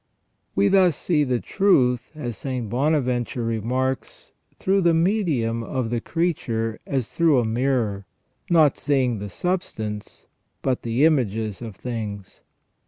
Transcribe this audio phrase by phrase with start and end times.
[0.55, 2.67] We thus see the truth, as St.
[2.67, 8.07] Bonaventure remarks, through the medium of the creature as through a mirror,
[8.49, 10.25] not seeing the substance
[10.63, 12.41] but the images of things.